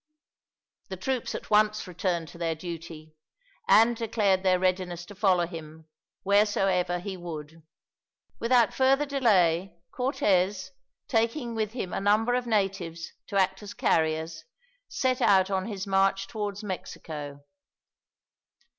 The 0.89 0.97
troops 0.97 1.35
at 1.35 1.51
once 1.51 1.85
returned 1.85 2.27
to 2.29 2.39
their 2.39 2.55
duty, 2.55 3.13
and 3.67 3.95
declared 3.95 4.41
their 4.41 4.57
readiness 4.57 5.05
to 5.05 5.13
follow 5.13 5.45
him, 5.45 5.85
wheresoever 6.23 6.97
he 6.97 7.15
would. 7.15 7.61
Without 8.39 8.73
further 8.73 9.05
delay, 9.05 9.77
Cortez, 9.91 10.71
taking 11.07 11.53
with 11.53 11.73
him 11.73 11.93
a 11.93 11.99
number 12.01 12.33
of 12.33 12.47
natives 12.47 13.13
to 13.27 13.37
act 13.37 13.61
as 13.61 13.75
carriers, 13.75 14.43
set 14.87 15.21
out 15.21 15.51
on 15.51 15.67
his 15.67 15.85
march 15.85 16.25
towards 16.27 16.63
Mexico. 16.63 17.41